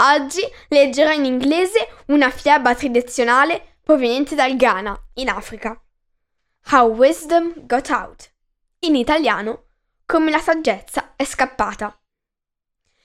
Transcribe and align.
Oggi 0.00 0.42
leggerò 0.68 1.10
in 1.10 1.24
inglese 1.24 1.88
una 2.06 2.30
fiaba 2.30 2.72
tradizionale 2.72 3.78
proveniente 3.82 4.36
dal 4.36 4.54
Ghana, 4.54 5.08
in 5.14 5.28
Africa. 5.28 5.76
How 6.70 6.94
Wisdom 6.94 7.66
Got 7.66 7.88
Out. 7.88 8.30
In 8.80 8.94
italiano, 8.94 9.64
come 10.06 10.30
la 10.30 10.38
saggezza 10.38 11.14
è 11.16 11.24
scappata. 11.24 12.00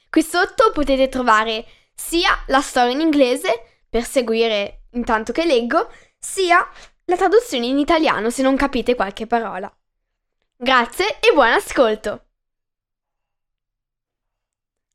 Qui 0.08 0.22
sotto 0.22 0.72
potete 0.72 1.10
trovare 1.10 1.66
sia 1.96 2.44
la 2.48 2.62
storia 2.62 2.92
in 2.92 3.02
inglese 3.02 3.82
per 3.90 4.06
seguire 4.06 4.84
intanto 4.92 5.32
che 5.32 5.46
leggo, 5.46 5.92
sia 6.20 6.64
la 7.06 7.18
traduzione 7.18 7.66
in 7.66 7.80
italiano 7.80 8.30
se 8.30 8.44
non 8.44 8.56
capite 8.56 8.94
qualche 8.94 9.26
parola. 9.26 9.76
Grazie 10.56 11.20
e 11.20 11.34
buon 11.34 11.54
ascolto! 11.54 12.26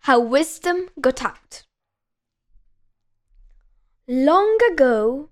How 0.07 0.23
Wisdom 0.23 0.93
Got 0.95 1.21
Out. 1.23 1.68
Long 4.11 4.56
ago, 4.73 5.28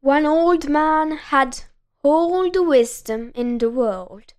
one 0.00 0.24
old 0.24 0.66
man 0.66 1.10
had 1.10 1.60
all 2.02 2.50
the 2.50 2.62
wisdom 2.62 3.32
in 3.34 3.58
the 3.58 3.68
world. 3.68 4.32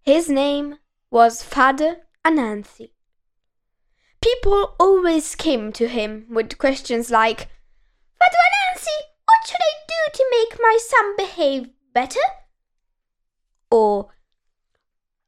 His 0.00 0.30
name 0.30 0.78
was 1.10 1.42
Father 1.42 2.06
Anansi. 2.24 2.92
People 4.22 4.74
always 4.80 5.34
came 5.34 5.70
to 5.72 5.86
him 5.86 6.28
with 6.30 6.56
questions 6.56 7.10
like, 7.10 7.50
Father 8.18 8.40
Anansi, 8.48 8.96
what 9.26 9.46
should 9.46 9.60
I 9.60 9.74
do 9.86 10.12
to 10.14 10.26
make 10.30 10.58
my 10.58 10.78
son 10.80 11.14
behave 11.18 11.68
better? 11.92 12.26
Or, 13.70 14.08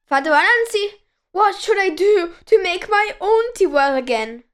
Father 0.06 0.30
Anansi, 0.30 0.92
what 1.32 1.56
should 1.56 1.78
I 1.78 1.90
do 1.90 2.36
to 2.46 2.62
make 2.62 2.88
my 2.88 3.10
auntie 3.20 3.66
well 3.66 3.96
again? 3.96 4.44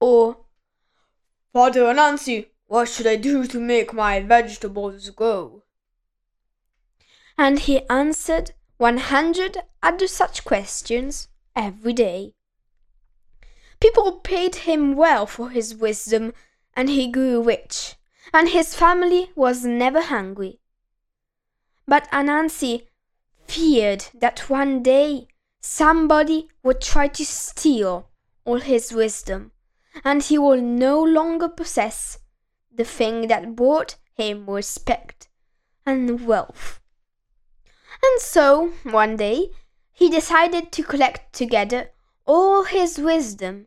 Or, 0.00 0.41
Father 1.52 1.82
Anansi, 1.82 2.46
what 2.66 2.88
should 2.88 3.06
I 3.06 3.16
do 3.16 3.46
to 3.46 3.60
make 3.60 3.92
my 3.92 4.20
vegetables 4.20 5.10
grow? 5.10 5.62
And 7.36 7.58
he 7.58 7.86
answered 7.88 8.52
one 8.78 8.96
hundred 8.96 9.58
other 9.82 10.06
such 10.06 10.44
questions 10.46 11.28
every 11.54 11.92
day. 11.92 12.32
People 13.80 14.20
paid 14.20 14.54
him 14.64 14.96
well 14.96 15.26
for 15.26 15.50
his 15.50 15.74
wisdom, 15.74 16.32
and 16.74 16.88
he 16.88 17.06
grew 17.10 17.42
rich, 17.42 17.96
and 18.32 18.48
his 18.48 18.74
family 18.74 19.30
was 19.34 19.62
never 19.62 20.00
hungry. 20.00 20.58
But 21.86 22.10
Anansi 22.10 22.86
feared 23.46 24.06
that 24.14 24.48
one 24.48 24.82
day 24.82 25.28
somebody 25.60 26.48
would 26.62 26.80
try 26.80 27.08
to 27.08 27.26
steal 27.26 28.08
all 28.46 28.60
his 28.60 28.90
wisdom 28.90 29.52
and 30.04 30.22
he 30.22 30.38
will 30.38 30.60
no 30.60 31.02
longer 31.02 31.48
possess 31.48 32.18
the 32.74 32.84
thing 32.84 33.28
that 33.28 33.54
brought 33.54 33.96
him 34.14 34.48
respect 34.48 35.28
and 35.84 36.26
wealth. 36.26 36.80
And 38.02 38.20
so, 38.20 38.72
one 38.84 39.16
day, 39.16 39.50
he 39.92 40.08
decided 40.10 40.72
to 40.72 40.82
collect 40.82 41.32
together 41.32 41.90
all 42.26 42.64
his 42.64 42.98
wisdom 42.98 43.66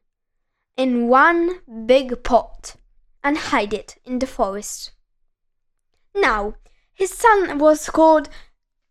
in 0.76 1.08
one 1.08 1.62
big 1.86 2.24
pot 2.24 2.76
and 3.24 3.38
hide 3.38 3.74
it 3.74 3.98
in 4.06 4.20
the 4.20 4.28
forest. 4.28 4.92
Now, 6.14 6.56
his 6.94 7.12
son 7.12 7.60
was 7.60 7.90
called 7.90 8.30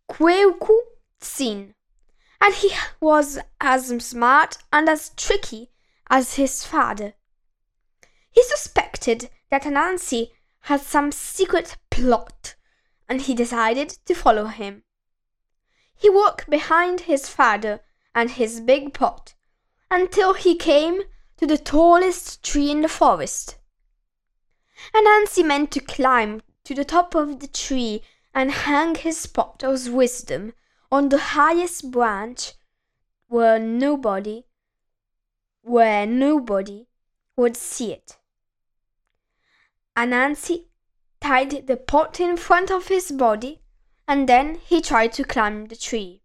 Kweku 0.09 0.77
Tsin, 1.19 1.73
and 2.39 2.53
he 2.53 2.71
was 2.99 3.39
as 3.59 3.87
smart 4.03 4.57
and 4.71 4.87
as 4.89 5.09
tricky 5.15 5.71
as 6.09 6.35
his 6.35 6.63
father. 6.63 7.13
He 8.35 8.43
suspected 8.43 9.29
that 9.49 9.63
Anansi 9.63 10.31
had 10.61 10.81
some 10.81 11.13
secret 11.13 11.77
plot, 11.89 12.55
and 13.07 13.21
he 13.21 13.33
decided 13.33 13.89
to 14.05 14.13
follow 14.13 14.47
him. 14.47 14.83
He 15.95 16.09
walked 16.09 16.49
behind 16.49 17.01
his 17.01 17.29
father 17.29 17.79
and 18.13 18.31
his 18.31 18.59
big 18.59 18.93
pot 18.93 19.33
until 19.89 20.33
he 20.33 20.55
came 20.55 21.03
to 21.37 21.47
the 21.47 21.57
tallest 21.57 22.43
tree 22.43 22.69
in 22.69 22.81
the 22.81 22.89
forest. 22.89 23.57
Anansi 24.93 25.43
meant 25.43 25.71
to 25.71 25.79
climb 25.79 26.41
to 26.65 26.75
the 26.75 26.83
top 26.83 27.15
of 27.15 27.39
the 27.39 27.47
tree 27.47 28.03
and 28.33 28.51
hang 28.51 28.95
his 28.95 29.25
pot 29.27 29.63
of 29.63 29.87
wisdom 29.87 30.53
on 30.91 31.07
the 31.07 31.19
highest 31.37 31.89
branch 31.89 32.53
where 33.27 33.59
nobody 33.59 34.43
where 35.61 36.05
nobody 36.05 36.87
would 37.37 37.55
see 37.55 37.91
it. 37.93 38.17
Anansi 39.95 40.65
tied 41.21 41.67
the 41.67 41.77
pot 41.77 42.19
in 42.19 42.37
front 42.37 42.69
of 42.69 42.87
his 42.87 43.11
body 43.11 43.61
and 44.07 44.29
then 44.29 44.55
he 44.55 44.81
tried 44.81 45.13
to 45.13 45.23
climb 45.23 45.67
the 45.67 45.75
tree. 45.75 46.21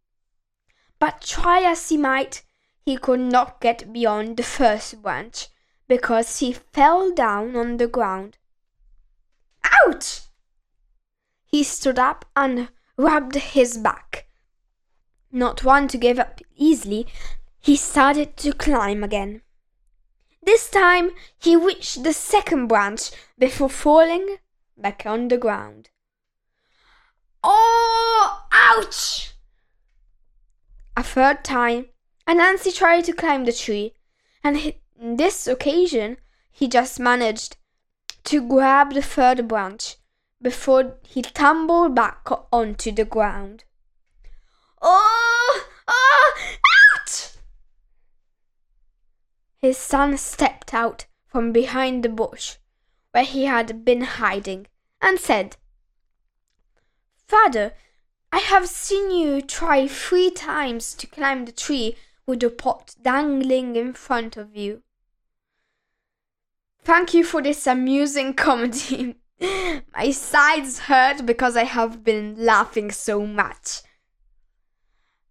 But 0.98 1.22
try 1.22 1.62
as 1.62 1.88
he 1.88 1.97
might, 1.97 2.42
he 2.84 2.97
could 2.97 3.20
not 3.20 3.60
get 3.60 3.92
beyond 3.92 4.36
the 4.36 4.42
first 4.42 5.03
branch 5.03 5.48
because 5.88 6.41
he 6.41 6.53
fell 6.53 7.12
down 7.12 7.56
on 7.56 7.76
the 7.76 7.86
ground. 7.86 8.36
Ouch! 9.87 10.22
He 11.47 11.62
stood 11.62 11.98
up 11.98 12.25
and 12.37 12.69
rubbed 12.97 13.34
his 13.37 13.78
back. 13.78 14.26
Not 15.32 15.64
one 15.64 15.88
to 15.88 15.98
give 15.98 16.19
up 16.19 16.41
easily, 16.56 17.06
he 17.60 17.76
started 17.76 18.37
to 18.38 18.52
climb 18.52 19.02
again. 19.04 19.42
This 20.43 20.71
time 20.71 21.11
he 21.39 21.55
reached 21.55 22.03
the 22.03 22.12
second 22.12 22.67
branch 22.67 23.11
before 23.39 23.69
falling 23.69 24.39
back 24.77 25.05
on 25.05 25.28
the 25.28 25.37
ground. 25.39 25.91
Oh, 27.45 28.47
ouch! 28.50 29.33
A 30.97 31.03
third 31.03 31.45
time, 31.45 31.87
Anansi 32.27 32.75
tried 32.75 33.05
to 33.05 33.12
climb 33.12 33.45
the 33.45 33.53
tree, 33.53 33.95
and 34.43 34.56
he, 34.56 34.81
this 34.99 35.47
occasion 35.47 36.17
he 36.50 36.69
just 36.69 36.99
managed 36.99 37.56
to 38.25 38.47
grab 38.47 38.93
the 38.93 39.03
third 39.03 39.47
branch 39.47 39.97
before 40.43 40.99
he 41.06 41.23
tumbled 41.23 41.94
back 41.94 42.26
onto 42.53 42.93
the 42.93 43.05
ground. 43.05 43.64
Oh, 44.82 45.67
oh, 45.87 46.35
ouch! 46.97 47.37
His 49.61 49.77
son 49.77 50.17
stepped 50.17 50.73
out 50.73 51.07
from 51.27 51.53
behind 51.53 52.03
the 52.03 52.09
bush 52.09 52.57
where 53.12 53.25
he 53.25 53.45
had 53.45 53.85
been 53.85 54.03
hiding 54.03 54.67
and 55.03 55.19
said, 55.19 55.57
Father, 57.27 57.75
I 58.33 58.39
have 58.39 58.69
seen 58.69 59.11
you 59.11 59.43
try 59.43 59.87
three 59.87 60.31
times 60.31 60.95
to 60.95 61.07
climb 61.07 61.45
the 61.45 61.53
tree 61.53 61.97
with 62.27 62.41
the 62.41 62.51
pot 62.51 62.95
dangling 63.03 63.77
in 63.77 63.93
front 63.93 64.37
of 64.37 64.57
you. 64.57 64.83
Thank 66.83 67.12
you 67.12 67.25
for 67.25 67.43
this 67.43 67.67
amusing 67.67 68.35
comedy. 68.35 69.17
My 69.41 70.11
sides 70.11 70.81
hurt 70.81 71.27
because 71.27 71.57
I 71.57 71.65
have 71.65 72.03
been 72.03 72.35
laughing 72.39 72.91
so 72.91 73.27
much. 73.27 73.83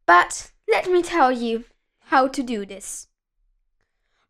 But 0.06 0.52
let 0.70 0.90
me 0.90 1.02
tell 1.02 1.32
you 1.32 1.66
how 2.06 2.28
to 2.28 2.44
do 2.44 2.66
this. 2.66 3.09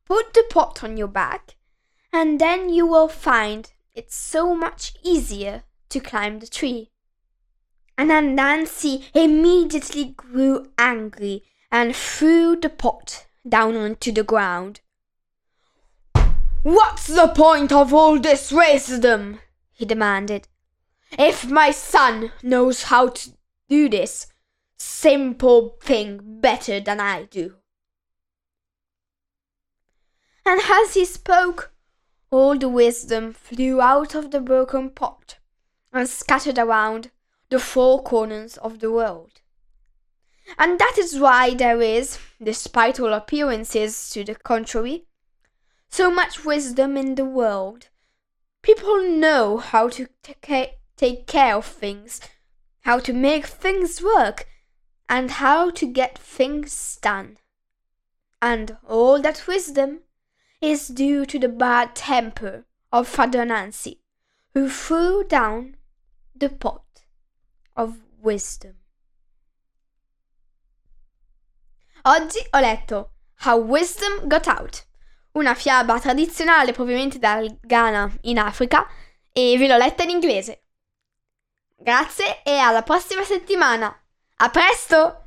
Put 0.10 0.34
the 0.34 0.44
pot 0.50 0.84
on 0.84 0.98
your 0.98 1.08
back 1.08 1.56
And 2.12 2.42
then 2.42 2.70
you 2.70 2.88
will 2.88 3.08
find 3.08 3.72
it's 3.94 4.16
so 4.16 4.56
much 4.56 4.94
easier 5.04 5.64
to 5.90 6.00
climb 6.00 6.40
the 6.40 6.48
tree. 6.48 6.90
And 7.98 8.10
Anansi 8.10 9.04
immediately 9.14 10.06
grew 10.06 10.72
angry 10.78 11.44
and 11.72 11.96
threw 11.96 12.56
the 12.56 12.70
pot 12.70 13.28
down 13.48 13.76
onto 13.76 14.12
the 14.12 14.24
ground. 14.24 14.82
What's 16.64 17.08
the 17.08 17.32
point 17.36 17.72
of 17.72 17.94
all 17.94 18.20
this 18.20 18.52
wisdom? 18.52 19.40
he 19.72 19.86
demanded. 19.86 20.48
If 21.12 21.50
my 21.50 21.72
son 21.72 22.32
knows 22.42 22.84
how 22.84 23.10
to 23.10 23.32
do 23.70 23.90
this 23.90 24.28
simple 24.78 25.78
thing 25.82 26.20
better 26.24 26.80
than 26.80 27.00
I 27.00 27.24
do. 27.24 27.59
And 30.50 30.62
as 30.68 30.96
he 30.96 31.06
spoke, 31.06 31.72
all 32.32 32.58
the 32.58 32.70
wisdom 32.70 33.34
flew 33.34 33.82
out 33.82 34.16
of 34.16 34.32
the 34.32 34.40
broken 34.40 34.90
pot 34.90 35.38
and 35.94 36.10
scattered 36.10 36.58
around 36.58 37.12
the 37.50 37.60
four 37.60 38.02
corners 38.02 38.58
of 38.58 38.80
the 38.80 38.92
world. 38.92 39.42
And 40.58 40.80
that 40.80 40.96
is 40.98 41.20
why 41.20 41.54
there 41.54 41.84
is, 41.84 42.18
despite 42.42 43.00
all 43.00 43.14
appearances 43.14 44.10
to 44.10 44.24
the 44.24 44.34
contrary, 44.34 45.06
so 45.88 46.10
much 46.10 46.44
wisdom 46.44 46.98
in 46.98 47.14
the 47.14 47.26
world. 47.26 47.90
People 48.64 49.04
know 49.08 49.58
how 49.58 49.88
to 49.90 50.08
take 50.24 51.28
care 51.28 51.56
of 51.56 51.66
things, 51.66 52.22
how 52.82 52.98
to 52.98 53.14
make 53.14 53.46
things 53.46 54.02
work, 54.02 54.48
and 55.08 55.30
how 55.30 55.70
to 55.70 55.86
get 55.86 56.18
things 56.18 56.98
done. 57.04 57.38
And 58.42 58.78
all 58.88 59.22
that 59.22 59.46
wisdom 59.46 60.00
is 60.62 60.88
due 60.88 61.26
to 61.26 61.40
the 61.40 61.48
bad 61.48 61.96
temper 61.96 62.66
of 62.92 63.08
Father 63.08 63.40
Anansi, 63.40 64.00
who 64.54 64.70
threw 64.70 65.24
down 65.24 65.78
the 66.36 66.50
pot 66.50 66.84
of 67.76 67.98
wisdom. 68.22 68.76
Oggi 72.06 72.40
ho 72.52 72.60
letto 72.60 73.12
How 73.46 73.58
Wisdom 73.58 74.28
Got 74.28 74.48
Out, 74.48 74.86
una 75.34 75.54
fiaba 75.54 76.00
tradizionale 76.00 76.74
proveniente 76.74 77.20
dal 77.20 77.58
Ghana 77.62 78.18
in 78.22 78.40
Africa 78.40 78.88
e 79.32 79.58
ve 79.58 79.68
l'ho 79.68 79.78
letta 79.78 80.04
in 80.04 80.10
inglese. 80.10 80.64
Grazie 81.78 82.42
e 82.44 82.58
alla 82.58 82.84
prossima 82.84 83.24
settimana. 83.24 83.96
A 84.38 84.50
presto! 84.50 85.24